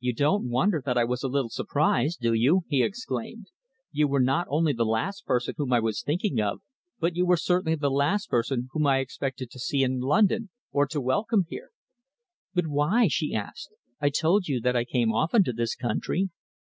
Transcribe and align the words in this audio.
"You 0.00 0.12
don't 0.12 0.48
wonder 0.48 0.82
that 0.84 0.98
I 0.98 1.04
was 1.04 1.22
a 1.22 1.28
little 1.28 1.48
surprised, 1.48 2.18
do 2.20 2.32
you?" 2.32 2.62
he 2.66 2.82
exclaimed. 2.82 3.46
"You 3.92 4.08
were 4.08 4.18
not 4.18 4.48
only 4.50 4.72
the 4.72 4.84
last 4.84 5.24
person 5.24 5.54
whom 5.56 5.72
I 5.72 5.78
was 5.78 6.02
thinking 6.02 6.40
of, 6.40 6.60
but 6.98 7.14
you 7.14 7.24
were 7.24 7.36
certainly 7.36 7.76
the 7.76 7.88
last 7.88 8.28
person 8.28 8.68
whom 8.72 8.88
I 8.88 8.98
expected 8.98 9.48
to 9.52 9.60
see 9.60 9.84
in 9.84 10.00
London 10.00 10.50
or 10.72 10.88
to 10.88 11.00
welcome 11.00 11.44
here." 11.48 11.70
"But 12.52 12.66
why?" 12.66 13.06
she 13.08 13.32
asked. 13.32 13.72
"I 14.00 14.10
told 14.10 14.48
you 14.48 14.60
that 14.60 14.74
I 14.74 14.84
came 14.84 15.12
often 15.12 15.44
to 15.44 15.52
this 15.52 15.76
country." 15.76 16.30